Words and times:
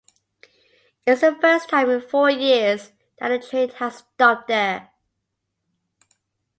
It 1.05 1.11
is 1.11 1.21
the 1.21 1.35
first 1.35 1.69
time 1.69 1.87
in 1.91 2.01
four 2.01 2.27
years 2.31 2.91
that 3.19 3.29
the 3.29 3.37
train 3.37 3.69
has 3.69 3.97
stopped 3.99 4.47
there. 4.47 4.89